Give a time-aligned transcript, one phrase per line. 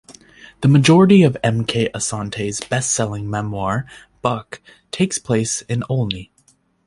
[0.61, 1.63] The majority of M.
[1.63, 1.87] K.
[1.93, 3.85] Asante's bestselling memoir
[4.23, 4.59] Buck
[4.91, 6.31] takes place in Olney.